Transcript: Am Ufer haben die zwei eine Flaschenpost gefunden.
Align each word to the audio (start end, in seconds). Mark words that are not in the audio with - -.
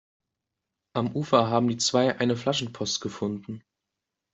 Am 0.95 1.15
Ufer 1.15 1.51
haben 1.51 1.67
die 1.67 1.77
zwei 1.77 2.17
eine 2.17 2.35
Flaschenpost 2.35 3.01
gefunden. 3.01 3.63